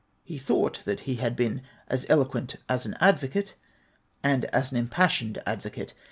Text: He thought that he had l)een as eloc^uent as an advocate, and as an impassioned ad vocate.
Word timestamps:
He 0.23 0.39
thought 0.39 0.83
that 0.85 1.01
he 1.01 1.17
had 1.17 1.37
l)een 1.37 1.61
as 1.87 2.05
eloc^uent 2.05 2.55
as 2.67 2.87
an 2.87 2.95
advocate, 2.99 3.53
and 4.23 4.45
as 4.45 4.71
an 4.71 4.77
impassioned 4.77 5.37
ad 5.45 5.61
vocate. 5.61 5.93